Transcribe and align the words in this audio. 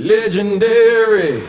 Legendary. 0.00 1.42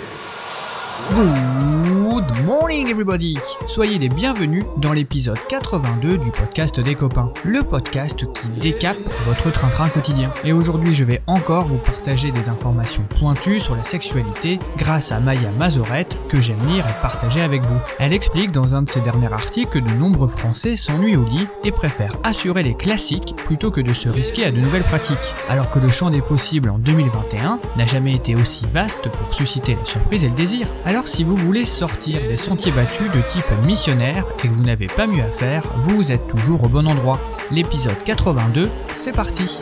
Morning 2.51 2.90
everybody 2.90 3.37
Soyez 3.66 3.98
les 3.98 4.09
bienvenus 4.09 4.66
dans 4.75 4.92
l'épisode 4.92 5.40
82 5.48 6.17
du 6.17 6.32
podcast 6.32 6.81
des 6.81 6.95
copains, 6.95 7.31
le 7.45 7.63
podcast 7.63 8.25
qui 8.34 8.50
décape 8.50 8.97
votre 9.21 9.50
train-train 9.51 9.88
quotidien. 9.88 10.33
Et 10.43 10.51
aujourd'hui 10.51 10.93
je 10.93 11.05
vais 11.05 11.21
encore 11.27 11.64
vous 11.64 11.77
partager 11.77 12.29
des 12.32 12.50
informations 12.50 13.05
pointues 13.18 13.61
sur 13.61 13.77
la 13.77 13.83
sexualité 13.83 14.59
grâce 14.75 15.14
à 15.14 15.21
Maya 15.21 15.50
Mazorette 15.57 16.19
que 16.27 16.41
j'aime 16.41 16.59
lire 16.68 16.86
et 16.86 17.01
partager 17.01 17.39
avec 17.39 17.61
vous. 17.61 17.77
Elle 18.00 18.11
explique 18.11 18.52
dans 18.52 18.75
un 18.75 18.81
de 18.81 18.89
ses 18.89 18.99
derniers 18.99 19.31
articles 19.31 19.70
que 19.70 19.79
de 19.79 19.93
nombreux 19.93 20.27
Français 20.27 20.75
s'ennuient 20.75 21.15
au 21.15 21.23
lit 21.23 21.47
et 21.63 21.71
préfèrent 21.71 22.18
assurer 22.25 22.63
les 22.63 22.75
classiques 22.75 23.33
plutôt 23.45 23.71
que 23.71 23.79
de 23.79 23.93
se 23.93 24.09
risquer 24.09 24.43
à 24.43 24.52
de 24.52 24.60
nouvelles 24.60 24.83
pratiques. 24.83 25.36
Alors 25.47 25.69
que 25.69 25.79
le 25.79 25.88
champ 25.88 26.10
des 26.10 26.21
possibles 26.21 26.69
en 26.69 26.79
2021 26.79 27.61
n'a 27.77 27.86
jamais 27.86 28.13
été 28.13 28.36
aussi 28.36 28.68
vaste 28.68 29.07
pour 29.07 29.33
susciter 29.33 29.75
la 29.75 29.86
surprise 29.86 30.25
et 30.25 30.29
le 30.29 30.36
désir. 30.36 30.68
Alors 30.83 31.07
si 31.07 31.24
vous 31.24 31.38
voulez 31.38 31.63
sortir 31.63 32.20
des 32.27 32.41
sentiers 32.41 32.72
battus 32.72 33.12
de 33.12 33.22
type 33.22 33.52
missionnaire 33.66 34.26
et 34.44 34.48
que 34.48 34.54
vous 34.54 34.63
n'avez 34.63 34.88
pas 34.88 35.05
mieux 35.05 35.22
à 35.22 35.32
faire, 35.32 35.72
vous 35.77 36.12
êtes 36.12 36.27
toujours 36.27 36.63
au 36.63 36.68
bon 36.68 36.88
endroit. 36.88 37.20
L'épisode 37.52 38.02
82, 38.04 38.68
c'est 38.91 39.12
parti? 39.12 39.62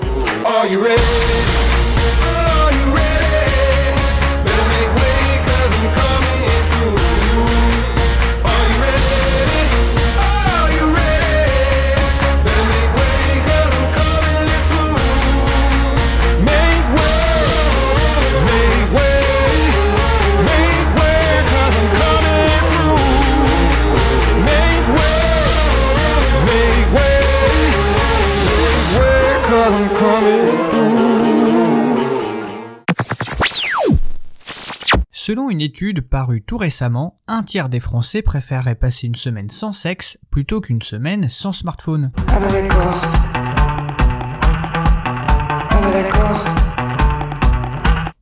Selon 35.40 35.51
une 35.51 35.62
étude 35.62 36.01
parue 36.01 36.41
tout 36.41 36.57
récemment, 36.57 37.21
un 37.29 37.43
tiers 37.43 37.70
des 37.70 37.79
Français 37.79 38.21
préféreraient 38.21 38.76
passer 38.76 39.07
une 39.07 39.15
semaine 39.15 39.48
sans 39.48 39.71
sexe 39.71 40.20
plutôt 40.32 40.59
qu'une 40.59 40.82
semaine 40.82 41.29
sans 41.29 41.54
smartphone. 41.54 42.12
Ah 42.27 42.40
bah 42.41 42.51
d'accord. 42.51 43.01
Ah 45.70 45.79
bah 45.82 46.04
d'accord. 46.04 46.60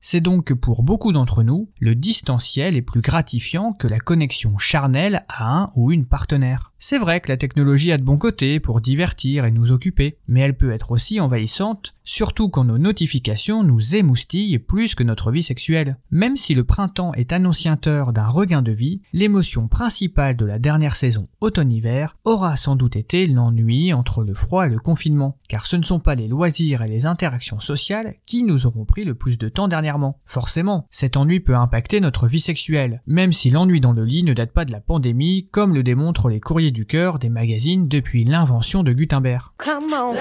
C'est 0.10 0.22
donc 0.22 0.46
que 0.46 0.54
pour 0.54 0.84
beaucoup 0.84 1.12
d'entre 1.12 1.44
nous, 1.44 1.70
le 1.82 1.94
distanciel 1.94 2.78
est 2.78 2.82
plus 2.82 3.02
gratifiant 3.02 3.74
que 3.74 3.88
la 3.88 4.00
connexion 4.00 4.58
charnelle 4.58 5.26
à 5.28 5.52
un 5.52 5.72
ou 5.76 5.92
une 5.92 6.06
partenaire. 6.06 6.70
C'est 6.78 6.98
vrai 6.98 7.20
que 7.20 7.30
la 7.30 7.36
technologie 7.36 7.92
a 7.92 7.98
de 7.98 8.04
bons 8.04 8.18
côtés 8.18 8.62
pour 8.62 8.80
divertir 8.80 9.44
et 9.44 9.52
nous 9.52 9.74
occuper, 9.74 10.18
mais 10.30 10.40
elle 10.40 10.56
peut 10.56 10.72
être 10.72 10.92
aussi 10.92 11.20
envahissante, 11.20 11.94
surtout 12.08 12.48
quand 12.50 12.64
nos 12.64 12.78
notifications 12.78 13.64
nous 13.64 13.96
émoustillent 13.96 14.60
plus 14.60 14.96
que 14.96 15.04
notre 15.04 15.30
vie 15.30 15.44
sexuelle. 15.44 15.98
Même 16.10 16.38
si 16.38 16.56
le 16.56 16.64
printemps 16.64 17.14
est 17.14 17.34
annonciateur 17.34 18.14
d'un 18.14 18.28
regain 18.28 18.62
de 18.62 18.72
vie, 18.72 19.02
l'émotion 19.12 19.68
principale 19.68 20.38
de 20.38 20.46
la 20.46 20.58
dernière 20.58 20.96
saison 20.96 21.28
automne-hiver 21.42 22.16
aura 22.24 22.56
sans 22.56 22.76
doute 22.78 22.96
été 22.96 23.26
l'ennui 23.26 23.94
entre 23.94 24.24
le 24.24 24.34
froid 24.34 24.66
et 24.66 24.70
le 24.70 24.80
confinement, 24.80 25.38
car 25.50 25.66
ce 25.66 25.76
ne 25.76 25.84
sont 25.84 26.00
pas 26.00 26.16
les 26.16 26.30
loisirs 26.30 26.82
et 26.82 26.88
les 26.88 27.06
interactions 27.06 27.60
sociales 27.60 28.16
qui 28.26 28.44
nous 28.44 28.66
auront 28.66 28.86
pris 28.86 29.04
le 29.04 29.14
plus 29.14 29.38
de 29.38 29.50
temps 29.50 29.68
dernièrement. 29.68 30.20
Forcément, 30.26 30.88
cet 30.90 31.18
ennui 31.18 31.42
peut 31.42 31.56
impacter 31.56 32.00
notre 32.00 32.28
vie 32.28 32.40
sexuelle, 32.40 33.02
même 33.06 33.34
si 33.34 33.50
l'ennui 33.50 33.82
dans 33.82 33.92
le 33.92 34.06
lit 34.06 34.24
ne 34.24 34.34
date 34.34 34.54
pas 34.54 34.66
de 34.66 34.72
la 34.72 34.80
pandémie, 34.80 35.50
comme 35.52 35.76
le 35.76 35.84
démontrent 35.84 36.30
les 36.30 36.40
courriers 36.40 36.72
du 36.72 36.86
cœur 36.86 37.20
des 37.20 37.30
magazines 37.30 37.90
depuis 37.90 38.24
l'invention 38.24 38.84
de 38.84 38.94
Gutenberg. 38.94 39.52
Come 39.58 39.94
on. 39.94 40.16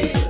Let's 0.00 0.27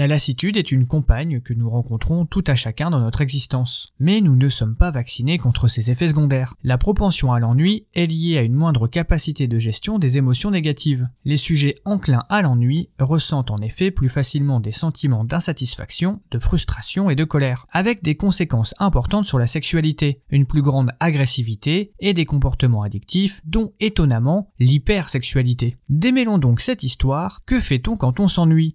La 0.00 0.06
lassitude 0.06 0.56
est 0.56 0.72
une 0.72 0.86
compagne 0.86 1.42
que 1.42 1.52
nous 1.52 1.68
rencontrons 1.68 2.24
tout 2.24 2.42
à 2.46 2.54
chacun 2.54 2.88
dans 2.88 3.00
notre 3.00 3.20
existence. 3.20 3.92
Mais 3.98 4.22
nous 4.22 4.34
ne 4.34 4.48
sommes 4.48 4.74
pas 4.74 4.90
vaccinés 4.90 5.36
contre 5.36 5.68
ses 5.68 5.90
effets 5.90 6.08
secondaires. 6.08 6.54
La 6.64 6.78
propension 6.78 7.34
à 7.34 7.38
l'ennui 7.38 7.84
est 7.94 8.06
liée 8.06 8.38
à 8.38 8.42
une 8.42 8.54
moindre 8.54 8.88
capacité 8.88 9.46
de 9.46 9.58
gestion 9.58 9.98
des 9.98 10.16
émotions 10.16 10.50
négatives. 10.50 11.06
Les 11.26 11.36
sujets 11.36 11.74
enclins 11.84 12.24
à 12.30 12.40
l'ennui 12.40 12.88
ressentent 12.98 13.50
en 13.50 13.58
effet 13.58 13.90
plus 13.90 14.08
facilement 14.08 14.58
des 14.58 14.72
sentiments 14.72 15.22
d'insatisfaction, 15.22 16.22
de 16.30 16.38
frustration 16.38 17.10
et 17.10 17.14
de 17.14 17.24
colère, 17.24 17.66
avec 17.70 18.02
des 18.02 18.14
conséquences 18.14 18.74
importantes 18.78 19.26
sur 19.26 19.38
la 19.38 19.46
sexualité, 19.46 20.22
une 20.30 20.46
plus 20.46 20.62
grande 20.62 20.92
agressivité 21.00 21.92
et 22.00 22.14
des 22.14 22.24
comportements 22.24 22.84
addictifs, 22.84 23.42
dont 23.44 23.74
étonnamment 23.80 24.50
l'hypersexualité. 24.60 25.76
Démêlons 25.90 26.38
donc 26.38 26.60
cette 26.60 26.84
histoire, 26.84 27.42
que 27.44 27.60
fait-on 27.60 27.98
quand 27.98 28.18
on 28.18 28.28
s'ennuie? 28.28 28.74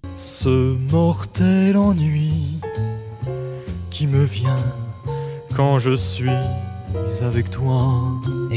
Mortel 1.16 1.78
ennui 1.78 2.60
qui 3.90 4.06
me 4.06 4.26
vient 4.26 4.66
quand 5.56 5.80
je 5.80 5.96
suis 5.96 6.30
avec 7.22 7.50
toi. 7.50 8.02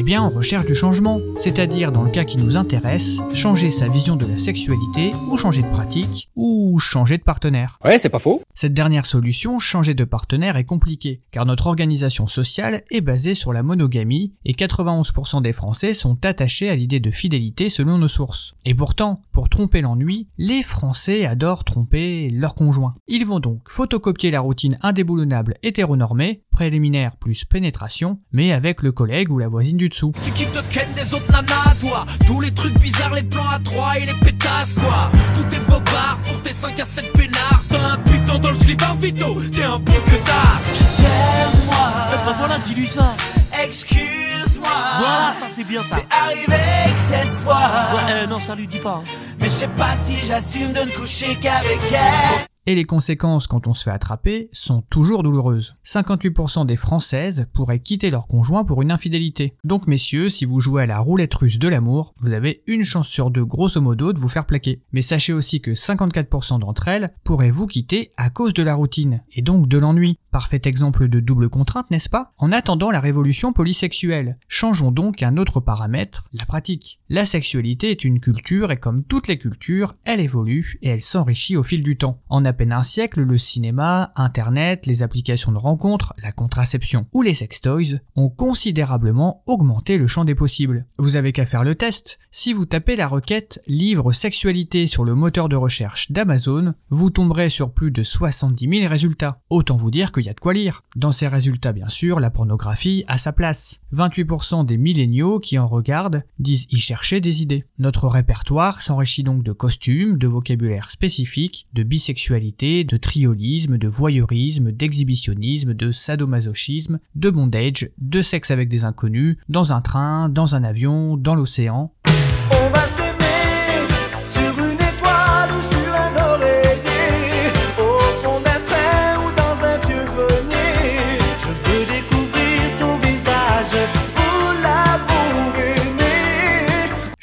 Eh 0.01 0.05
bien, 0.05 0.23
on 0.23 0.31
recherche 0.31 0.65
du 0.65 0.77
changement, 0.77 1.21
c'est-à-dire, 1.35 1.91
dans 1.91 2.05
le 2.05 2.11
cas 2.11 2.23
qui 2.23 2.37
nous 2.37 2.57
intéresse, 2.57 3.21
changer 3.35 3.73
sa 3.73 3.89
vision 3.89 4.15
de 4.15 4.27
la 4.27 4.39
sexualité, 4.39 5.11
ou 5.29 5.37
changer 5.37 5.63
de 5.63 5.71
pratique, 5.71 6.31
ou 6.37 6.79
changer 6.79 7.19
de 7.19 7.25
partenaire. 7.25 7.81
Ouais, 7.85 7.99
c'est 7.99 8.09
pas 8.09 8.21
faux. 8.21 8.41
Cette 8.55 8.75
dernière 8.75 9.07
solution, 9.07 9.59
changer 9.59 9.95
de 9.95 10.05
partenaire, 10.05 10.57
est 10.57 10.63
compliquée, 10.63 11.23
car 11.33 11.47
notre 11.47 11.67
organisation 11.67 12.29
sociale 12.29 12.85
est 12.93 13.01
basée 13.01 13.35
sur 13.35 13.53
la 13.53 13.65
monogamie, 13.65 14.35
et 14.45 14.53
91% 14.53 15.43
des 15.43 15.53
Français 15.53 15.95
sont 15.95 16.25
attachés 16.25 16.71
à 16.71 16.77
l'idée 16.77 17.01
de 17.01 17.11
fidélité 17.11 17.69
selon 17.69 17.99
nos 17.99 18.07
sources. 18.07 18.55
Et 18.65 18.77
pourtant, 18.77 19.21
pour 19.33 19.49
tromper 19.49 19.81
l'ennui, 19.81 20.29
les 20.39 20.63
Français 20.63 21.27
adorent 21.27 21.65
tromper 21.65 22.29
leur 22.33 22.55
conjoint. 22.55 22.95
Ils 23.09 23.27
vont 23.27 23.41
donc 23.41 23.63
photocopier 23.69 24.31
la 24.31 24.43
routine 24.43 24.79
indéboulonnable 24.83 25.55
hétéronormée, 25.65 26.45
préliminaire 26.53 27.17
plus 27.17 27.45
pénétration, 27.45 28.21
mais 28.31 28.53
avec 28.53 28.85
le 28.85 28.93
collègue 28.93 29.33
ou 29.33 29.39
la 29.39 29.49
voisine 29.49 29.77
du 29.77 29.88
dessous. 29.89 30.13
Tu 30.25 30.31
kiffes 30.33 30.53
de 30.53 30.61
ken 30.73 30.89
des 30.95 31.15
autres 31.15 31.31
nanas, 31.31 31.75
toi. 31.81 32.07
Tous 32.27 32.41
les 32.41 32.53
trucs 32.53 32.79
bizarres, 32.79 33.15
les 33.15 33.23
plans 33.23 33.49
à 33.49 33.59
3 33.59 33.99
et 33.99 34.05
les 34.05 34.15
pétasses, 34.15 34.75
quoi. 34.75 35.11
Tout 35.35 35.55
est 35.55 35.61
bobard 35.61 36.19
pour 36.27 36.43
tes 36.43 36.53
5 36.53 36.79
à 36.81 36.85
7 36.85 37.13
peinards. 37.13 37.63
T'as 37.69 37.93
un 37.93 37.99
putain 37.99 38.39
dans 38.39 38.51
le 38.51 38.57
slip 38.57 38.83
en 38.83 38.95
vito? 38.95 39.37
T'es 39.53 39.65
un 39.65 39.79
bon 39.79 39.93
que 40.07 40.17
tard 40.25 40.61
J'aime-moi. 40.75 41.91
Bah 42.27 42.35
voilà, 42.39 42.59
dis-lui 42.59 42.87
ça. 42.87 43.15
Excuse-moi. 43.63 44.69
Voilà, 44.99 45.33
ça 45.33 45.47
c'est 45.49 45.65
bien 45.65 45.83
ça. 45.83 45.97
C'est 45.97 46.17
arrivé 46.17 46.63
que 46.93 46.99
chez 47.01 47.27
soi 47.43 47.57
Ouais, 47.57 48.13
euh, 48.13 48.27
non, 48.27 48.41
ça 48.41 48.55
lui 48.55 48.67
dit 48.67 48.79
pas 48.79 49.03
hein. 49.03 49.05
Mais 49.41 49.47
je 49.47 49.53
sais 49.53 49.69
pas 49.69 49.95
si 50.05 50.17
j'assume 50.27 50.73
de 50.73 50.81
ne 50.81 50.91
coucher 50.91 51.37
qu'avec 51.37 51.81
elle 51.91 52.48
Et 52.69 52.75
les 52.75 52.85
conséquences 52.85 53.47
quand 53.47 53.67
on 53.67 53.73
se 53.73 53.85
fait 53.85 53.91
attraper 53.91 54.51
sont 54.53 54.83
toujours 54.91 55.23
douloureuses. 55.23 55.77
58% 55.87 56.67
des 56.67 56.77
Françaises 56.77 57.47
pourraient 57.55 57.81
quitter 57.81 58.11
leur 58.11 58.27
conjoint 58.27 58.67
pour 58.67 58.83
une 58.83 58.91
infidélité. 58.91 59.55
Donc 59.65 59.87
messieurs, 59.87 60.29
si 60.29 60.45
vous 60.45 60.61
jouez 60.61 60.83
à 60.83 60.87
la 60.87 60.99
roulette 60.99 61.35
russe 61.35 61.59
de 61.59 61.67
l'amour, 61.67 62.13
vous 62.21 62.35
avez 62.35 62.63
une 62.67 62.85
chance 62.85 63.09
sur 63.09 63.31
deux 63.31 63.47
grosso 63.47 63.81
modo 63.81 64.13
de 64.13 64.21
vous 64.21 64.29
faire 64.29 64.45
plaquer. 64.45 64.83
Mais 64.93 65.01
sachez 65.01 65.33
aussi 65.33 65.63
que 65.63 65.71
54% 65.71 66.59
d'entre 66.59 66.89
elles 66.89 67.11
pourraient 67.25 67.51
vous 67.51 67.67
quitter 67.67 68.11
à 68.19 68.29
cause 68.29 68.53
de 68.53 68.63
la 68.63 68.75
routine, 68.75 69.23
et 69.33 69.41
donc 69.41 69.67
de 69.67 69.79
l'ennui. 69.79 70.19
Parfait 70.31 70.61
exemple 70.65 71.09
de 71.09 71.21
double 71.21 71.49
contrainte, 71.49 71.91
n'est-ce 71.91 72.11
pas? 72.11 72.35
En 72.37 72.53
attendant 72.53 72.91
la 72.91 73.01
révolution 73.01 73.55
polysexuelle, 73.55 74.39
changeons 74.47 74.91
donc 74.91 75.23
un 75.23 75.39
autre 75.39 75.61
paramètre, 75.61 76.29
la 76.35 76.45
pratique. 76.45 77.01
La 77.09 77.25
sexualité 77.25 77.91
est 77.91 78.05
une 78.05 78.21
culture 78.21 78.71
et 78.71 78.77
comme 78.77 79.05
toutes 79.05 79.29
les 79.29 79.39
cultures, 79.39 79.95
elle 80.05 80.21
évolue 80.21 80.79
et 80.83 80.91
elle 80.91 81.01
s'enrichit 81.01 81.57
au 81.57 81.63
fil 81.63 81.83
du 81.83 81.97
temps. 81.97 82.21
En 82.29 82.45
à 82.45 82.53
peine 82.53 82.73
un 82.73 82.83
siècle, 82.83 83.23
le 83.23 83.39
cinéma, 83.39 84.13
internet, 84.17 84.85
les 84.85 85.03
applications 85.03 85.53
de 85.53 85.57
rencontres, 85.57 86.13
la 86.23 86.33
contraception 86.33 87.07
ou 87.15 87.23
les 87.23 87.33
sextoys 87.33 88.01
ont 88.15 88.29
considérablement 88.29 89.43
augmenté 89.47 89.97
le 89.97 90.07
champ 90.07 90.27
des 90.27 90.35
possibles. 90.35 90.87
Vous 90.99 91.17
avez 91.17 91.33
qu'à 91.33 91.47
faire 91.47 91.65
le 91.65 91.75
test. 91.75 92.19
Si 92.31 92.53
vous 92.53 92.67
tapez 92.67 92.97
la 92.97 93.09
requête 93.09 93.63
livre 93.67 94.13
sexualité 94.13 94.87
sur 94.87 95.07
le 95.07 95.15
moteur 95.15 95.49
de 95.49 95.57
recherche 95.57 96.13
d'Amazon, 96.13 96.75
vous 96.91 97.09
tomberez 97.09 97.49
sur 97.49 97.73
plus 97.73 97.91
de 97.91 98.03
70 98.03 98.81
000 98.81 98.91
résultats. 98.91 99.41
Autant 99.49 99.77
vous 99.77 99.91
dire 99.91 100.13
y 100.27 100.29
a 100.29 100.35
de 100.35 100.41
quoi 100.41 100.55
lire. 100.55 100.83
Dans 100.97 101.13
ces 101.13 101.29
résultats, 101.29 101.73
bien 101.73 101.89
sûr, 101.89 102.21
la 102.21 102.31
pornographie 102.31 103.05
a 103.07 103.19
sa 103.19 103.33
place. 103.33 103.83
28% 103.95 104.67
des 104.67 104.77
milléniaux 104.77 105.39
qui 105.39 105.59
en 105.59 105.67
regardent 105.67 106.23
disent 106.39 106.67
y 106.71 106.79
chercher 106.79 107.21
des 107.21 107.43
idées. 107.43 107.65
Notre 107.79 108.09
répertoire 108.09 108.81
s'enrichit 108.81 109.23
donc 109.23 109.43
de 109.43 109.53
costumes, 109.53 110.19
de 110.19 110.27
vocabulaire 110.27 110.91
spécifique, 110.91 111.67
de 111.75 111.83
bisexualité 111.83 112.85
de 112.85 112.97
triolisme, 112.97 113.79
de 113.79 113.89
voyeurisme, 113.89 114.73
d'exhibitionnisme, 114.73 115.75
de 115.75 115.91
sadomasochisme, 115.91 116.99
de 117.15 117.31
bondage, 117.31 117.91
de 117.99 118.23
sexe 118.23 118.51
avec 118.51 118.69
des 118.69 118.85
inconnus, 118.85 119.37
dans 119.49 119.73
un 119.73 119.81
train, 119.81 120.29
dans 120.29 120.55
un 120.55 120.65
avion, 120.65 121.17
dans 121.17 121.35
l'océan. 121.35 121.93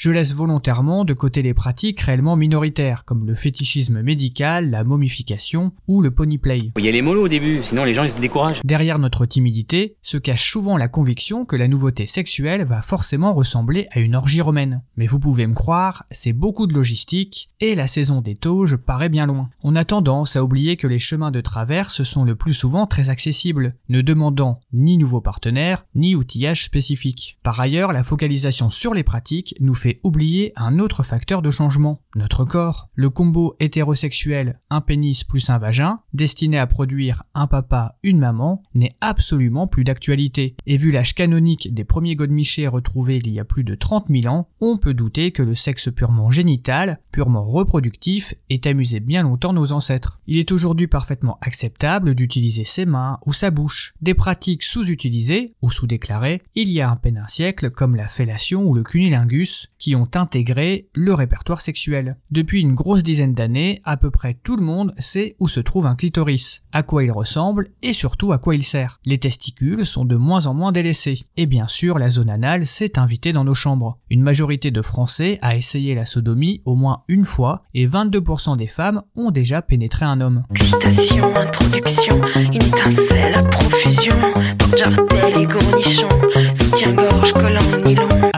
Je 0.05 0.11
laisse 0.11 0.35
volontairement 0.35 1.03
de 1.03 1.15
côté 1.15 1.41
les 1.41 1.55
pratiques 1.55 1.99
réellement 2.01 2.35
minoritaires, 2.35 3.05
comme 3.05 3.25
le 3.25 3.33
fétichisme 3.33 4.03
médical, 4.03 4.69
la 4.69 4.83
momification 4.83 5.71
ou 5.87 6.03
le 6.03 6.11
ponyplay. 6.11 6.71
Il 6.77 6.85
y 6.85 6.89
a 6.89 6.91
les 6.91 7.01
mollo 7.01 7.25
au 7.25 7.27
début, 7.27 7.61
sinon 7.63 7.85
les 7.85 7.95
gens 7.95 8.03
ils 8.03 8.11
se 8.11 8.19
découragent. 8.19 8.61
Derrière 8.63 8.99
notre 8.99 9.25
timidité 9.25 9.95
se 10.03 10.17
cache 10.17 10.47
souvent 10.47 10.77
la 10.77 10.89
conviction 10.89 11.43
que 11.43 11.55
la 11.55 11.67
nouveauté 11.67 12.05
sexuelle 12.05 12.65
va 12.65 12.83
forcément 12.83 13.33
ressembler 13.33 13.87
à 13.93 13.99
une 13.99 14.13
orgie 14.13 14.41
romaine. 14.41 14.83
Mais 14.95 15.07
vous 15.07 15.19
pouvez 15.19 15.47
me 15.47 15.55
croire, 15.55 16.05
c'est 16.11 16.33
beaucoup 16.33 16.67
de 16.67 16.75
logistique, 16.75 17.49
et 17.59 17.73
la 17.73 17.87
saison 17.87 18.21
des 18.21 18.35
tauges 18.35 18.75
paraît 18.75 19.09
bien 19.09 19.25
loin. 19.25 19.49
On 19.63 19.75
a 19.75 19.85
tendance 19.85 20.35
à 20.35 20.43
oublier 20.43 20.77
que 20.77 20.85
les 20.85 20.99
chemins 20.99 21.31
de 21.31 21.41
traverse 21.41 22.03
sont 22.03 22.25
le 22.25 22.35
plus 22.35 22.53
souvent 22.53 22.85
très 22.85 23.09
accessibles, 23.09 23.73
ne 23.89 24.01
demandant 24.01 24.59
ni 24.71 24.99
nouveaux 24.99 25.21
partenaires, 25.21 25.87
ni 25.95 26.13
outillage 26.13 26.65
spécifique. 26.65 27.39
Par 27.41 27.59
ailleurs, 27.59 27.91
la 27.91 28.03
focalisation 28.03 28.69
sur 28.69 28.93
les 28.93 29.03
pratiques 29.03 29.55
nous 29.61 29.73
fait 29.73 29.94
oublier 30.03 30.53
un 30.55 30.79
autre 30.79 31.03
facteur 31.03 31.41
de 31.41 31.51
changement, 31.51 32.01
notre 32.15 32.45
corps. 32.45 32.89
Le 32.93 33.09
combo 33.09 33.55
hétérosexuel, 33.59 34.59
un 34.69 34.81
pénis 34.81 35.23
plus 35.23 35.49
un 35.49 35.57
vagin, 35.57 35.99
destiné 36.13 36.57
à 36.57 36.67
produire 36.67 37.23
un 37.33 37.47
papa, 37.47 37.97
une 38.03 38.19
maman, 38.19 38.63
n'est 38.73 38.95
absolument 39.01 39.67
plus 39.67 39.83
d'actualité. 39.83 40.55
Et 40.65 40.77
vu 40.77 40.91
l'âge 40.91 41.15
canonique 41.15 41.73
des 41.73 41.83
premiers 41.83 42.15
godemichés 42.15 42.67
retrouvés 42.67 43.17
il 43.17 43.29
y 43.31 43.39
a 43.39 43.45
plus 43.45 43.63
de 43.63 43.75
30 43.75 44.07
000 44.09 44.33
ans, 44.33 44.49
on 44.59 44.77
peut 44.77 44.93
douter 44.93 45.31
que 45.31 45.43
le 45.43 45.55
sexe 45.55 45.89
purement 45.93 46.31
génital, 46.31 46.99
purement 47.11 47.45
reproductif, 47.45 48.33
ait 48.49 48.67
amusé 48.67 48.99
bien 48.99 49.23
longtemps 49.23 49.53
nos 49.53 49.71
ancêtres. 49.71 50.19
Il 50.27 50.37
est 50.37 50.51
aujourd'hui 50.51 50.87
parfaitement 50.87 51.37
acceptable 51.41 52.15
d'utiliser 52.15 52.63
ses 52.63 52.85
mains 52.85 53.19
ou 53.25 53.33
sa 53.33 53.51
bouche. 53.51 53.93
Des 54.01 54.13
pratiques 54.13 54.63
sous-utilisées 54.63 55.55
ou 55.61 55.71
sous-déclarées 55.71 56.41
il 56.55 56.69
y 56.71 56.81
a 56.81 56.91
à 56.91 56.95
peine 56.95 57.17
un 57.17 57.27
siècle 57.27 57.69
comme 57.69 57.95
la 57.95 58.07
fellation 58.07 58.63
ou 58.63 58.73
le 58.73 58.83
cunilingus 58.83 59.69
qui 59.85 59.95
ont 59.95 60.09
intégré 60.15 60.89
le 60.95 61.13
répertoire 61.13 61.61
sexuel. 61.61 62.17
Depuis 62.31 62.61
une 62.61 62.73
grosse 62.73 63.03
dizaine 63.03 63.35
d'années, 63.35 63.81
à 63.83 63.97
peu 63.97 64.09
près 64.09 64.33
tout 64.33 64.55
le 64.55 64.63
monde 64.63 64.95
sait 64.97 65.35
où 65.37 65.47
se 65.47 65.59
trouve 65.59 65.85
un 65.85 65.93
clitoris, 65.93 66.63
à 66.71 66.81
quoi 66.81 67.03
il 67.03 67.11
ressemble 67.11 67.67
et 67.83 67.93
surtout 67.93 68.31
à 68.31 68.39
quoi 68.39 68.55
il 68.55 68.63
sert. 68.63 68.99
Les 69.05 69.19
testicules 69.19 69.85
sont 69.85 70.03
de 70.03 70.15
moins 70.15 70.47
en 70.47 70.55
moins 70.55 70.71
délaissés. 70.71 71.19
Et 71.37 71.45
bien 71.45 71.67
sûr, 71.67 71.99
la 71.99 72.09
zone 72.09 72.31
anale 72.31 72.65
s'est 72.65 72.97
invitée 72.97 73.31
dans 73.31 73.43
nos 73.43 73.53
chambres. 73.53 73.99
Une 74.09 74.23
majorité 74.23 74.71
de 74.71 74.81
Français 74.81 75.37
a 75.43 75.55
essayé 75.55 75.93
la 75.93 76.05
sodomie 76.05 76.61
au 76.65 76.73
moins 76.73 77.03
une 77.07 77.25
fois 77.25 77.61
et 77.75 77.85
22% 77.85 78.57
des 78.57 78.65
femmes 78.65 79.03
ont 79.15 79.29
déjà 79.29 79.61
pénétré 79.61 80.03
un 80.03 80.19
homme. 80.19 80.45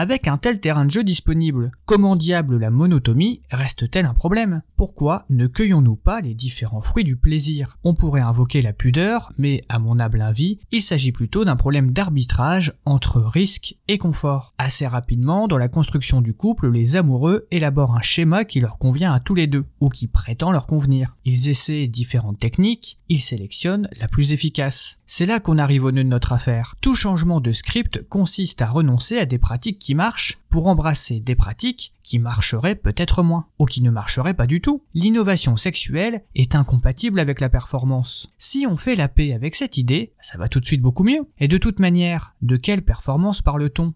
Avec 0.00 0.28
un 0.28 0.36
tel 0.36 0.60
terrain 0.60 0.84
de 0.84 0.92
jeu 0.92 1.02
disponible, 1.02 1.72
comment 1.84 2.14
diable 2.14 2.56
la 2.56 2.70
monotomie 2.70 3.40
reste-t-elle 3.50 4.06
un 4.06 4.14
problème? 4.14 4.62
Pourquoi 4.76 5.24
ne 5.28 5.48
cueillons-nous 5.48 5.96
pas 5.96 6.20
les 6.20 6.36
différents 6.36 6.82
fruits 6.82 7.02
du 7.02 7.16
plaisir? 7.16 7.78
On 7.82 7.94
pourrait 7.94 8.20
invoquer 8.20 8.62
la 8.62 8.72
pudeur, 8.72 9.32
mais 9.38 9.64
à 9.68 9.80
mon 9.80 9.98
humble 9.98 10.22
avis, 10.22 10.60
il 10.70 10.82
s'agit 10.82 11.10
plutôt 11.10 11.44
d'un 11.44 11.56
problème 11.56 11.90
d'arbitrage 11.90 12.74
entre 12.84 13.20
risque 13.20 13.74
et 13.88 13.98
confort. 13.98 14.54
Assez 14.56 14.86
rapidement, 14.86 15.48
dans 15.48 15.58
la 15.58 15.66
construction 15.66 16.20
du 16.20 16.32
couple, 16.32 16.70
les 16.70 16.94
amoureux 16.94 17.48
élaborent 17.50 17.96
un 17.96 18.00
schéma 18.00 18.44
qui 18.44 18.60
leur 18.60 18.78
convient 18.78 19.12
à 19.12 19.18
tous 19.18 19.34
les 19.34 19.48
deux, 19.48 19.64
ou 19.80 19.88
qui 19.88 20.06
prétend 20.06 20.52
leur 20.52 20.68
convenir. 20.68 21.16
Ils 21.24 21.48
essaient 21.48 21.88
différentes 21.88 22.38
techniques, 22.38 23.00
ils 23.08 23.20
sélectionnent 23.20 23.88
la 23.98 24.06
plus 24.06 24.30
efficace. 24.30 25.00
C'est 25.06 25.26
là 25.26 25.40
qu'on 25.40 25.58
arrive 25.58 25.86
au 25.86 25.90
nœud 25.90 26.04
de 26.04 26.08
notre 26.08 26.32
affaire. 26.32 26.76
Tout 26.80 26.94
changement 26.94 27.40
de 27.40 27.50
script 27.50 28.06
consiste 28.08 28.62
à 28.62 28.68
renoncer 28.68 29.18
à 29.18 29.26
des 29.26 29.38
pratiques 29.38 29.87
marchent 29.94 30.38
pour 30.50 30.66
embrasser 30.66 31.20
des 31.20 31.34
pratiques 31.34 31.94
qui 32.02 32.18
marcheraient 32.18 32.74
peut-être 32.74 33.22
moins, 33.22 33.46
ou 33.58 33.66
qui 33.66 33.82
ne 33.82 33.90
marcheraient 33.90 34.34
pas 34.34 34.46
du 34.46 34.60
tout. 34.60 34.82
L'innovation 34.94 35.56
sexuelle 35.56 36.24
est 36.34 36.54
incompatible 36.54 37.20
avec 37.20 37.40
la 37.40 37.50
performance. 37.50 38.28
Si 38.38 38.66
on 38.66 38.76
fait 38.76 38.94
la 38.94 39.08
paix 39.08 39.34
avec 39.34 39.54
cette 39.54 39.76
idée, 39.76 40.12
ça 40.20 40.38
va 40.38 40.48
tout 40.48 40.60
de 40.60 40.64
suite 40.64 40.80
beaucoup 40.80 41.04
mieux. 41.04 41.28
Et 41.38 41.48
de 41.48 41.58
toute 41.58 41.80
manière, 41.80 42.34
de 42.40 42.56
quelle 42.56 42.82
performance 42.82 43.42
parle-t-on? 43.42 43.92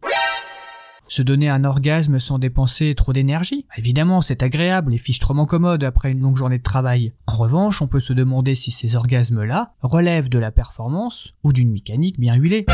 Se 1.08 1.20
donner 1.20 1.50
un 1.50 1.64
orgasme 1.64 2.18
sans 2.18 2.38
dépenser 2.38 2.94
trop 2.94 3.12
d'énergie? 3.12 3.66
Évidemment, 3.76 4.22
c'est 4.22 4.42
agréable 4.42 4.94
et 4.94 4.98
fichtrement 4.98 5.44
commode 5.44 5.84
après 5.84 6.10
une 6.10 6.20
longue 6.20 6.38
journée 6.38 6.56
de 6.56 6.62
travail. 6.62 7.12
En 7.26 7.34
revanche, 7.34 7.82
on 7.82 7.86
peut 7.86 8.00
se 8.00 8.14
demander 8.14 8.54
si 8.54 8.70
ces 8.70 8.96
orgasmes-là 8.96 9.74
relèvent 9.82 10.30
de 10.30 10.38
la 10.38 10.50
performance 10.50 11.34
ou 11.44 11.52
d'une 11.52 11.70
mécanique 11.70 12.18
bien 12.18 12.34
huilée. 12.34 12.64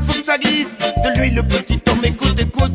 Faut 0.00 0.12
que 0.12 0.24
ça. 0.24 0.38
De 0.38 1.34
le 1.34 1.42
petit 1.42 1.80
écoute, 2.04 2.40
écoute. 2.40 2.72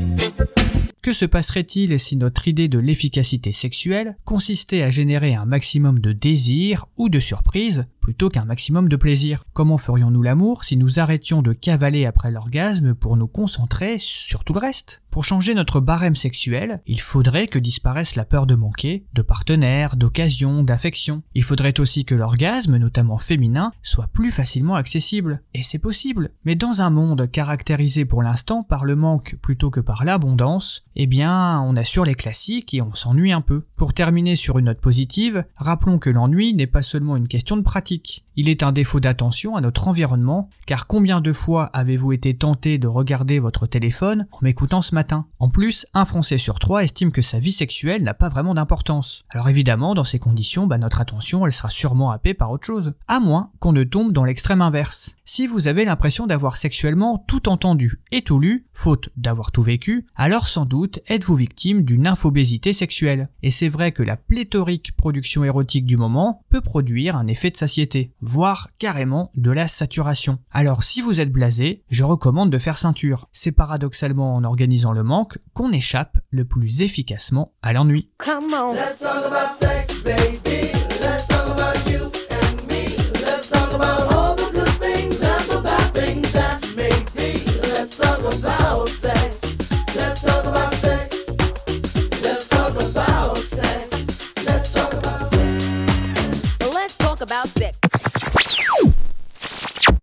Que 1.01 1.13
se 1.13 1.25
passerait-il 1.25 1.99
si 1.99 2.15
notre 2.15 2.47
idée 2.47 2.67
de 2.67 2.77
l'efficacité 2.77 3.53
sexuelle 3.53 4.17
consistait 4.23 4.83
à 4.83 4.91
générer 4.91 5.33
un 5.33 5.45
maximum 5.45 5.97
de 5.97 6.11
désir 6.11 6.85
ou 6.95 7.09
de 7.09 7.19
surprise 7.19 7.87
plutôt 8.01 8.29
qu'un 8.29 8.45
maximum 8.45 8.87
de 8.87 8.95
plaisir? 8.95 9.43
Comment 9.53 9.79
ferions-nous 9.79 10.21
l'amour 10.21 10.63
si 10.63 10.77
nous 10.77 10.99
arrêtions 10.99 11.41
de 11.41 11.53
cavaler 11.53 12.05
après 12.05 12.29
l'orgasme 12.29 12.93
pour 12.93 13.17
nous 13.17 13.27
concentrer 13.27 13.97
sur 13.97 14.43
tout 14.43 14.53
le 14.53 14.59
reste? 14.59 15.03
Pour 15.09 15.25
changer 15.25 15.55
notre 15.55 15.79
barème 15.79 16.15
sexuel, 16.15 16.81
il 16.85 17.01
faudrait 17.01 17.47
que 17.47 17.59
disparaisse 17.59 18.15
la 18.15 18.23
peur 18.23 18.45
de 18.45 18.55
manquer, 18.55 19.05
de 19.13 19.23
partenaires, 19.23 19.95
d'occasions, 19.95 20.63
d'affection. 20.63 21.23
Il 21.33 21.43
faudrait 21.43 21.79
aussi 21.79 22.05
que 22.05 22.15
l'orgasme, 22.15 22.77
notamment 22.77 23.17
féminin, 23.17 23.71
soit 23.81 24.07
plus 24.07 24.31
facilement 24.31 24.75
accessible. 24.75 25.41
Et 25.55 25.63
c'est 25.63 25.79
possible. 25.79 26.29
Mais 26.45 26.55
dans 26.55 26.81
un 26.81 26.90
monde 26.91 27.29
caractérisé 27.31 28.05
pour 28.05 28.23
l'instant 28.23 28.63
par 28.63 28.85
le 28.85 28.95
manque 28.95 29.37
plutôt 29.41 29.69
que 29.69 29.79
par 29.79 30.03
l'abondance, 30.03 30.83
eh 30.95 31.07
bien, 31.07 31.61
on 31.61 31.75
assure 31.75 32.05
les 32.05 32.15
classiques 32.15 32.73
et 32.73 32.81
on 32.81 32.93
s'ennuie 32.93 33.31
un 33.31 33.41
peu. 33.41 33.65
Pour 33.75 33.93
terminer 33.93 34.35
sur 34.35 34.59
une 34.59 34.65
note 34.65 34.81
positive, 34.81 35.43
rappelons 35.55 35.97
que 35.97 36.09
l'ennui 36.09 36.53
n'est 36.53 36.67
pas 36.67 36.81
seulement 36.81 37.17
une 37.17 37.27
question 37.27 37.57
de 37.57 37.61
pratique. 37.61 38.25
Il 38.35 38.47
est 38.47 38.63
un 38.63 38.71
défaut 38.71 38.99
d'attention 39.01 39.57
à 39.57 39.61
notre 39.61 39.89
environnement, 39.89 40.49
car 40.65 40.87
combien 40.87 41.19
de 41.19 41.33
fois 41.33 41.65
avez-vous 41.73 42.13
été 42.13 42.33
tenté 42.33 42.77
de 42.77 42.87
regarder 42.87 43.39
votre 43.39 43.67
téléphone 43.67 44.25
en 44.31 44.37
m'écoutant 44.41 44.81
ce 44.81 44.95
matin? 44.95 45.25
En 45.39 45.49
plus, 45.49 45.85
un 45.93 46.05
Français 46.05 46.37
sur 46.37 46.57
trois 46.57 46.83
estime 46.83 47.11
que 47.11 47.21
sa 47.21 47.39
vie 47.39 47.51
sexuelle 47.51 48.03
n'a 48.03 48.13
pas 48.13 48.29
vraiment 48.29 48.53
d'importance. 48.53 49.23
Alors 49.29 49.49
évidemment, 49.49 49.95
dans 49.95 50.05
ces 50.05 50.19
conditions, 50.19 50.65
bah, 50.65 50.77
notre 50.77 51.01
attention, 51.01 51.45
elle 51.45 51.53
sera 51.53 51.69
sûrement 51.69 52.11
happée 52.11 52.33
par 52.33 52.51
autre 52.51 52.65
chose. 52.65 52.93
À 53.07 53.19
moins 53.19 53.51
qu'on 53.59 53.73
ne 53.73 53.83
tombe 53.83 54.13
dans 54.13 54.23
l'extrême 54.23 54.61
inverse. 54.61 55.17
Si 55.33 55.47
vous 55.47 55.69
avez 55.69 55.85
l'impression 55.85 56.27
d'avoir 56.27 56.57
sexuellement 56.57 57.17
tout 57.25 57.47
entendu 57.47 58.01
et 58.11 58.21
tout 58.21 58.37
lu, 58.37 58.67
faute 58.73 59.07
d'avoir 59.15 59.53
tout 59.53 59.61
vécu, 59.61 60.05
alors 60.17 60.45
sans 60.45 60.65
doute 60.65 60.99
êtes-vous 61.07 61.35
victime 61.35 61.83
d'une 61.85 62.05
infobésité 62.05 62.73
sexuelle. 62.73 63.29
Et 63.41 63.49
c'est 63.49 63.69
vrai 63.69 63.93
que 63.93 64.03
la 64.03 64.17
pléthorique 64.17 64.93
production 64.97 65.45
érotique 65.45 65.85
du 65.85 65.95
moment 65.95 66.43
peut 66.49 66.59
produire 66.59 67.15
un 67.15 67.27
effet 67.27 67.49
de 67.49 67.55
satiété, 67.55 68.11
voire 68.19 68.67
carrément 68.77 69.31
de 69.35 69.51
la 69.51 69.69
saturation. 69.69 70.37
Alors 70.51 70.83
si 70.83 70.99
vous 70.99 71.21
êtes 71.21 71.31
blasé, 71.31 71.85
je 71.89 72.03
recommande 72.03 72.49
de 72.49 72.57
faire 72.57 72.77
ceinture. 72.77 73.29
C'est 73.31 73.53
paradoxalement 73.53 74.35
en 74.35 74.43
organisant 74.43 74.91
le 74.91 75.03
manque 75.03 75.37
qu'on 75.53 75.71
échappe 75.71 76.17
le 76.29 76.43
plus 76.43 76.81
efficacement 76.81 77.53
à 77.61 77.71
l'ennui. 77.71 78.09
Come 78.17 78.53
on. 78.53 78.73
Let's 78.73 78.99
talk 78.99 79.23
about 79.25 79.49
sex, 79.49 80.03
baby. 80.03 80.73
Let's 80.99 81.29
talk 81.29 81.47
about 81.47 81.89
you 81.89 82.30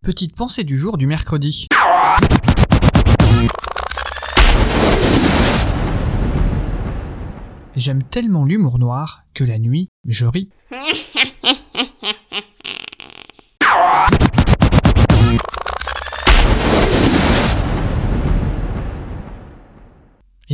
Petite 0.02 0.34
pensée 0.34 0.64
du 0.64 0.76
jour 0.76 0.98
du 0.98 1.06
mercredi. 1.06 1.68
J'aime 7.76 8.02
tellement 8.02 8.44
l'humour 8.44 8.80
noir 8.80 9.20
que 9.34 9.44
la 9.44 9.60
nuit, 9.60 9.88
je 10.04 10.24
ris. 10.24 10.48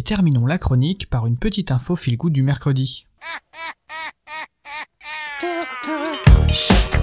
terminons 0.04 0.46
la 0.46 0.58
chronique 0.58 1.08
par 1.08 1.26
une 1.26 1.38
petite 1.38 1.70
info 1.70 1.96
feel 1.96 2.16
good 2.16 2.32
du 2.32 2.42
mercredi. 2.42 3.06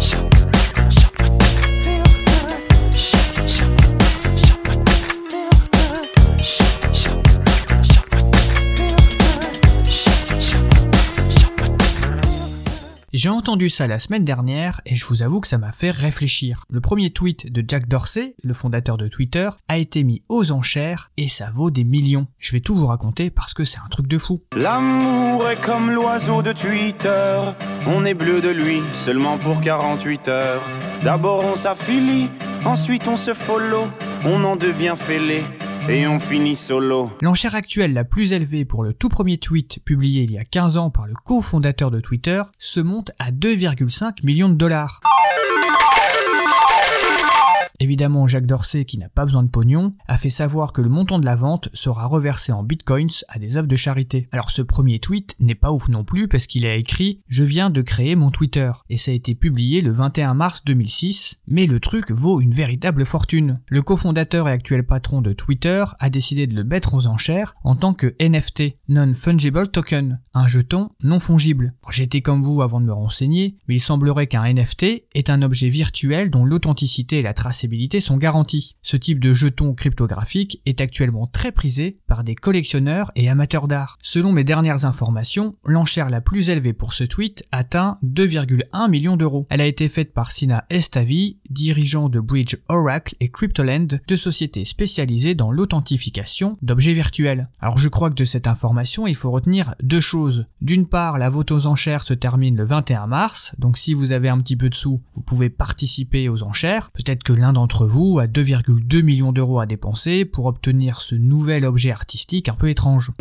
J'ai 13.23 13.29
entendu 13.29 13.69
ça 13.69 13.85
la 13.85 13.99
semaine 13.99 14.25
dernière 14.25 14.81
et 14.83 14.95
je 14.95 15.05
vous 15.05 15.21
avoue 15.21 15.41
que 15.41 15.47
ça 15.47 15.59
m'a 15.59 15.71
fait 15.71 15.91
réfléchir. 15.91 16.65
Le 16.71 16.81
premier 16.81 17.11
tweet 17.11 17.53
de 17.53 17.63
Jack 17.67 17.87
Dorsey, 17.87 18.33
le 18.43 18.55
fondateur 18.55 18.97
de 18.97 19.07
Twitter, 19.07 19.47
a 19.67 19.77
été 19.77 20.03
mis 20.03 20.23
aux 20.27 20.51
enchères 20.51 21.11
et 21.17 21.27
ça 21.27 21.51
vaut 21.53 21.69
des 21.69 21.83
millions. 21.83 22.25
Je 22.39 22.51
vais 22.51 22.61
tout 22.61 22.73
vous 22.73 22.87
raconter 22.87 23.29
parce 23.29 23.53
que 23.53 23.63
c'est 23.63 23.77
un 23.77 23.87
truc 23.91 24.07
de 24.07 24.17
fou. 24.17 24.39
L'amour 24.55 25.47
est 25.47 25.61
comme 25.61 25.91
l'oiseau 25.91 26.41
de 26.41 26.51
Twitter. 26.51 27.39
On 27.85 28.05
est 28.05 28.15
bleu 28.15 28.41
de 28.41 28.49
lui 28.49 28.81
seulement 28.91 29.37
pour 29.37 29.61
48 29.61 30.27
heures. 30.27 30.63
D'abord 31.03 31.45
on 31.45 31.55
s'affilie, 31.55 32.27
ensuite 32.65 33.07
on 33.07 33.17
se 33.17 33.35
follow, 33.35 33.85
on 34.25 34.43
en 34.43 34.55
devient 34.55 34.95
fêlé 34.97 35.43
et 35.89 36.07
on 36.07 36.19
finit 36.19 36.55
solo. 36.55 37.11
L'enchère 37.21 37.55
actuelle 37.55 37.93
la 37.93 38.03
plus 38.03 38.33
élevée 38.33 38.65
pour 38.65 38.83
le 38.83 38.93
tout 38.93 39.09
premier 39.09 39.37
tweet 39.37 39.79
publié 39.83 40.23
il 40.23 40.31
y 40.31 40.37
a 40.37 40.43
15 40.43 40.77
ans 40.77 40.89
par 40.89 41.07
le 41.07 41.13
cofondateur 41.13 41.91
de 41.91 41.99
Twitter 41.99 42.41
se 42.57 42.79
monte 42.79 43.11
à 43.19 43.31
2,5 43.31 44.23
millions 44.23 44.49
de 44.49 44.55
dollars. 44.55 45.01
Évidemment, 47.81 48.27
Jacques 48.27 48.45
Dorsey, 48.45 48.85
qui 48.85 48.99
n'a 48.99 49.09
pas 49.09 49.25
besoin 49.25 49.41
de 49.41 49.49
pognon, 49.49 49.89
a 50.07 50.15
fait 50.15 50.29
savoir 50.29 50.71
que 50.71 50.83
le 50.83 50.89
montant 50.89 51.17
de 51.17 51.25
la 51.25 51.33
vente 51.33 51.69
sera 51.73 52.05
reversé 52.05 52.51
en 52.51 52.61
bitcoins 52.61 53.09
à 53.27 53.39
des 53.39 53.57
œuvres 53.57 53.67
de 53.67 53.75
charité. 53.75 54.29
Alors 54.31 54.51
ce 54.51 54.61
premier 54.61 54.99
tweet 54.99 55.35
n'est 55.39 55.55
pas 55.55 55.71
ouf 55.71 55.89
non 55.89 56.03
plus 56.03 56.27
parce 56.27 56.45
qu'il 56.45 56.67
a 56.67 56.75
écrit 56.75 57.23
«Je 57.27 57.43
viens 57.43 57.71
de 57.71 57.81
créer 57.81 58.15
mon 58.15 58.29
Twitter» 58.29 58.71
et 58.91 58.97
ça 58.97 59.09
a 59.09 59.15
été 59.15 59.33
publié 59.33 59.81
le 59.81 59.89
21 59.89 60.35
mars 60.35 60.63
2006, 60.63 61.39
mais 61.47 61.65
le 61.65 61.79
truc 61.79 62.11
vaut 62.11 62.39
une 62.39 62.51
véritable 62.51 63.03
fortune. 63.03 63.61
Le 63.65 63.81
cofondateur 63.81 64.47
et 64.47 64.51
actuel 64.51 64.85
patron 64.85 65.23
de 65.23 65.33
Twitter 65.33 65.83
a 65.99 66.11
décidé 66.11 66.45
de 66.45 66.55
le 66.55 66.63
mettre 66.63 66.93
aux 66.93 67.07
enchères 67.07 67.55
en 67.63 67.75
tant 67.75 67.95
que 67.95 68.15
NFT, 68.21 68.75
Non-Fungible 68.89 69.69
Token, 69.69 70.21
un 70.35 70.47
jeton 70.47 70.91
non 71.01 71.17
fongible. 71.17 71.73
J'étais 71.89 72.21
comme 72.21 72.43
vous 72.43 72.61
avant 72.61 72.79
de 72.79 72.85
me 72.85 72.93
renseigner, 72.93 73.57
mais 73.67 73.77
il 73.77 73.79
semblerait 73.79 74.27
qu'un 74.27 74.43
NFT 74.53 75.07
est 75.15 75.31
un 75.31 75.41
objet 75.41 75.69
virtuel 75.69 76.29
dont 76.29 76.45
l'authenticité 76.45 77.17
et 77.17 77.21
la 77.23 77.33
traçabilité 77.33 77.70
sont 77.99 78.17
garanties. 78.17 78.75
Ce 78.81 78.97
type 78.97 79.19
de 79.19 79.33
jeton 79.33 79.73
cryptographique 79.73 80.61
est 80.65 80.81
actuellement 80.81 81.27
très 81.27 81.51
prisé 81.51 81.99
par 82.07 82.23
des 82.23 82.35
collectionneurs 82.35 83.11
et 83.15 83.29
amateurs 83.29 83.67
d'art. 83.67 83.97
Selon 84.01 84.31
mes 84.31 84.43
dernières 84.43 84.85
informations, 84.85 85.55
l'enchère 85.63 86.09
la 86.09 86.21
plus 86.21 86.49
élevée 86.49 86.73
pour 86.73 86.93
ce 86.93 87.03
tweet 87.03 87.43
atteint 87.51 87.97
2,1 88.03 88.89
millions 88.89 89.17
d'euros. 89.17 89.47
Elle 89.49 89.61
a 89.61 89.65
été 89.65 89.87
faite 89.87 90.13
par 90.13 90.31
Sina 90.31 90.65
Estavi, 90.69 91.39
dirigeant 91.49 92.09
de 92.09 92.19
Bridge 92.19 92.55
Oracle 92.69 93.15
et 93.19 93.29
Cryptoland, 93.29 93.87
deux 94.07 94.17
sociétés 94.17 94.65
spécialisées 94.65 95.35
dans 95.35 95.51
l'authentification 95.51 96.57
d'objets 96.61 96.93
virtuels. 96.93 97.49
Alors 97.59 97.77
je 97.77 97.89
crois 97.89 98.09
que 98.09 98.15
de 98.15 98.25
cette 98.25 98.47
information, 98.47 99.07
il 99.07 99.15
faut 99.15 99.31
retenir 99.31 99.75
deux 99.81 99.99
choses. 99.99 100.45
D'une 100.61 100.87
part, 100.87 101.17
la 101.17 101.29
vote 101.29 101.51
aux 101.51 101.67
enchères 101.67 102.03
se 102.03 102.13
termine 102.13 102.55
le 102.57 102.65
21 102.65 103.07
mars, 103.07 103.55
donc 103.59 103.77
si 103.77 103.93
vous 103.93 104.11
avez 104.11 104.29
un 104.29 104.37
petit 104.39 104.55
peu 104.55 104.69
de 104.69 104.75
sous, 104.75 105.01
vous 105.15 105.21
pouvez 105.21 105.49
participer 105.49 106.29
aux 106.29 106.43
enchères. 106.43 106.91
Peut-être 106.91 107.23
que 107.23 107.33
l'un 107.33 107.53
d'entre 107.61 107.85
vous 107.85 108.17
a 108.17 108.25
2,2 108.25 109.03
millions 109.03 109.31
d'euros 109.31 109.59
à 109.59 109.67
dépenser 109.67 110.25
pour 110.25 110.47
obtenir 110.47 110.99
ce 110.99 111.13
nouvel 111.13 111.63
objet 111.63 111.91
artistique 111.91 112.49
un 112.49 112.55
peu 112.55 112.69
étrange. 112.69 113.11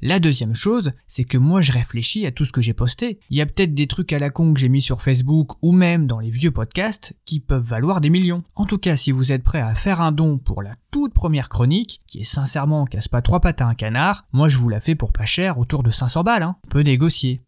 La 0.00 0.20
deuxième 0.20 0.54
chose, 0.54 0.92
c'est 1.08 1.24
que 1.24 1.38
moi 1.38 1.60
je 1.60 1.72
réfléchis 1.72 2.24
à 2.24 2.30
tout 2.30 2.44
ce 2.44 2.52
que 2.52 2.62
j'ai 2.62 2.72
posté. 2.72 3.18
Il 3.30 3.36
y 3.36 3.40
a 3.40 3.46
peut-être 3.46 3.74
des 3.74 3.88
trucs 3.88 4.12
à 4.12 4.20
la 4.20 4.30
con 4.30 4.54
que 4.54 4.60
j'ai 4.60 4.68
mis 4.68 4.80
sur 4.80 5.02
Facebook 5.02 5.52
ou 5.60 5.72
même 5.72 6.06
dans 6.06 6.20
les 6.20 6.30
vieux 6.30 6.52
podcasts 6.52 7.16
qui 7.24 7.40
peuvent 7.40 7.64
valoir 7.64 8.00
des 8.00 8.10
millions. 8.10 8.44
En 8.54 8.64
tout 8.64 8.78
cas, 8.78 8.94
si 8.94 9.10
vous 9.10 9.32
êtes 9.32 9.42
prêt 9.42 9.60
à 9.60 9.74
faire 9.74 10.00
un 10.00 10.12
don 10.12 10.38
pour 10.38 10.62
la 10.62 10.70
toute 10.92 11.14
première 11.14 11.48
chronique, 11.48 12.02
qui 12.06 12.20
est 12.20 12.24
sincèrement 12.24 12.84
casse 12.84 13.08
pas 13.08 13.22
trois 13.22 13.40
pattes 13.40 13.60
à 13.60 13.66
un 13.66 13.74
canard, 13.74 14.28
moi 14.32 14.48
je 14.48 14.58
vous 14.58 14.68
la 14.68 14.78
fais 14.78 14.94
pour 14.94 15.12
pas 15.12 15.26
cher, 15.26 15.58
autour 15.58 15.82
de 15.82 15.90
500 15.90 16.22
balles, 16.22 16.44
hein. 16.44 16.56
On 16.74 16.80
négocier. 16.80 17.42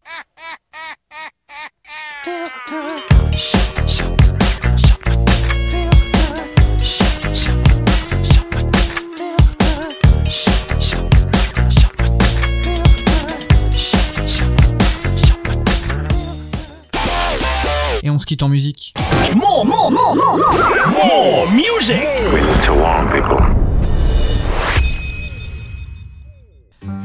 Et 18.03 18.09
on 18.09 18.17
se 18.19 18.25
quitte 18.25 18.41
en 18.41 18.49
musique. 18.49 18.93
More, 19.35 19.63
more, 19.63 19.91
more, 19.91 20.15
more, 20.15 20.37
more, 20.37 21.05
more 21.05 21.51
music. 21.51 22.01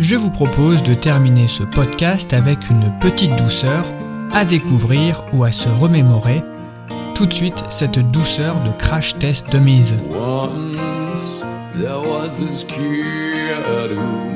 Je 0.00 0.16
vous 0.16 0.30
propose 0.30 0.82
de 0.82 0.94
terminer 0.94 1.48
ce 1.48 1.64
podcast 1.64 2.32
avec 2.32 2.70
une 2.70 2.92
petite 2.98 3.36
douceur 3.36 3.84
à 4.32 4.44
découvrir 4.46 5.22
ou 5.34 5.44
à 5.44 5.52
se 5.52 5.68
remémorer. 5.68 6.42
Tout 7.14 7.26
de 7.26 7.32
suite, 7.32 7.64
cette 7.68 7.98
douceur 7.98 8.54
de 8.64 8.70
Crash 8.78 9.18
Test 9.18 9.52
de 9.52 9.58
mise. 9.58 9.96
Once 10.10 11.42
there 11.74 11.98
was 11.98 12.38
this 12.38 12.64
kid 12.64 13.90
who 13.90 14.35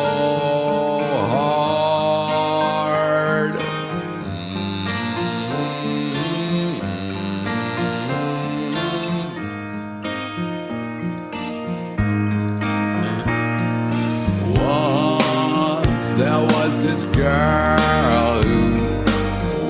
This 16.91 17.05
girl 17.15 18.43
who 18.43 18.73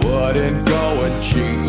wouldn't 0.07 0.67
go 0.67 1.05
and 1.05 1.21
change 1.21 1.60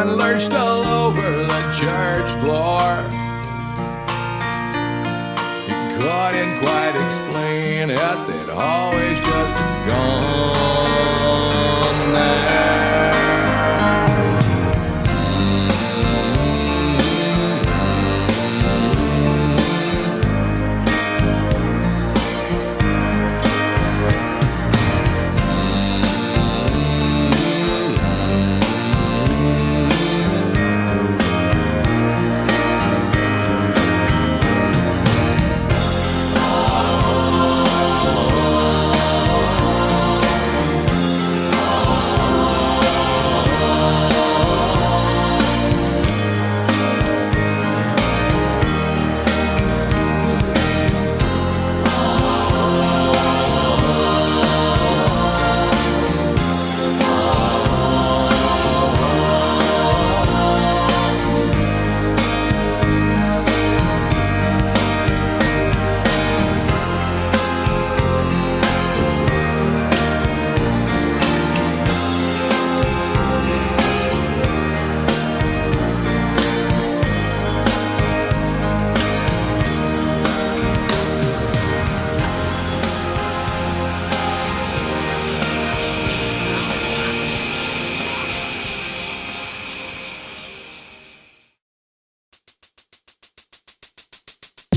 and 0.00 0.16
lurched 0.16 0.54
all 0.54 0.86
over 0.86 1.20
the 1.20 1.60
church 1.78 2.30
floor. 2.40 2.80
He 5.66 5.74
couldn't 5.98 6.58
quite 6.58 6.94
explain 7.04 7.90
it, 7.90 8.26
they'd 8.26 8.50
always 8.50 9.20
just 9.20 9.56
gone 9.86 10.59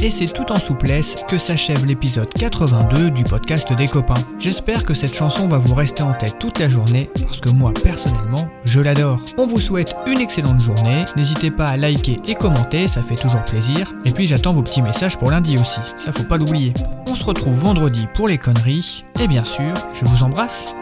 Et 0.03 0.09
c'est 0.09 0.27
tout 0.27 0.51
en 0.51 0.59
souplesse 0.59 1.15
que 1.29 1.37
s'achève 1.37 1.85
l'épisode 1.85 2.27
82 2.27 3.09
du 3.11 3.23
podcast 3.23 3.71
des 3.71 3.87
copains. 3.87 4.21
J'espère 4.37 4.83
que 4.83 4.93
cette 4.93 5.15
chanson 5.15 5.47
va 5.47 5.57
vous 5.57 5.73
rester 5.73 6.03
en 6.03 6.11
tête 6.11 6.37
toute 6.39 6.59
la 6.59 6.67
journée 6.67 7.09
parce 7.21 7.39
que 7.39 7.47
moi 7.47 7.71
personnellement, 7.85 8.49
je 8.65 8.81
l'adore. 8.81 9.21
On 9.37 9.47
vous 9.47 9.61
souhaite 9.61 9.95
une 10.05 10.19
excellente 10.19 10.59
journée, 10.59 11.05
n'hésitez 11.15 11.51
pas 11.51 11.67
à 11.67 11.77
liker 11.77 12.19
et 12.27 12.35
commenter, 12.35 12.89
ça 12.89 13.01
fait 13.01 13.15
toujours 13.15 13.45
plaisir. 13.45 13.93
Et 14.03 14.11
puis 14.11 14.27
j'attends 14.27 14.51
vos 14.51 14.61
petits 14.61 14.81
messages 14.81 15.17
pour 15.17 15.31
lundi 15.31 15.57
aussi, 15.57 15.79
ça 15.95 16.11
faut 16.11 16.23
pas 16.23 16.35
l'oublier. 16.35 16.73
On 17.07 17.15
se 17.15 17.23
retrouve 17.23 17.55
vendredi 17.55 18.05
pour 18.13 18.27
les 18.27 18.37
conneries 18.37 19.05
et 19.21 19.29
bien 19.29 19.45
sûr, 19.45 19.73
je 19.93 20.03
vous 20.03 20.23
embrasse. 20.23 20.75